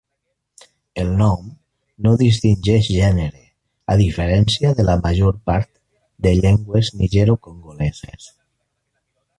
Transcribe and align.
El 1.01 1.09
nom 1.17 1.51
no 2.05 2.13
distingeix 2.21 2.89
gènere, 2.95 3.43
a 3.95 3.99
diferència 4.01 4.73
de 4.81 4.87
la 4.89 4.97
major 5.05 5.39
part 5.51 5.71
de 6.29 6.35
llengües 6.41 6.93
nigerocongoleses. 7.05 8.31